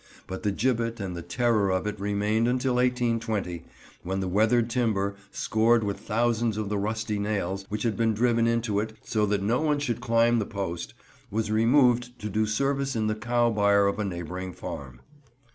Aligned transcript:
But 0.25 0.41
the 0.41 0.51
gibbet 0.51 0.99
and 0.99 1.15
the 1.15 1.21
terror 1.21 1.69
of 1.69 1.85
it 1.85 1.99
remained 1.99 2.47
until 2.47 2.73
1820, 2.77 3.63
when 4.01 4.19
the 4.19 4.27
weathered 4.27 4.67
timber, 4.67 5.13
scored 5.29 5.83
with 5.83 5.99
thousands 5.99 6.57
of 6.57 6.69
the 6.69 6.77
rusty 6.79 7.19
nails 7.19 7.67
which 7.69 7.83
had 7.83 7.95
been 7.97 8.15
driven 8.15 8.47
into 8.47 8.79
it, 8.79 8.93
so 9.03 9.27
that 9.27 9.43
no 9.43 9.61
one 9.61 9.77
should 9.77 10.01
climb 10.01 10.39
the 10.39 10.45
post, 10.47 10.95
was 11.29 11.51
removed 11.51 12.17
to 12.17 12.29
do 12.31 12.47
service 12.47 12.95
in 12.95 13.05
the 13.05 13.13
cow 13.15 13.51
byre 13.51 13.85
of 13.85 13.99
a 13.99 14.03
neighbouring 14.03 14.53
farm. 14.53 15.01